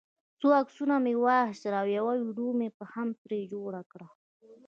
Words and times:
څو 0.39 0.47
عکسونه 0.61 0.95
مې 1.03 1.13
واخیستل 1.23 1.73
او 1.81 1.87
یوه 1.97 2.13
ویډیو 2.25 2.49
مې 2.59 2.67
هم 2.93 3.09
ترې 3.21 3.39
جوړه 3.53 3.81
کړه. 3.91 4.07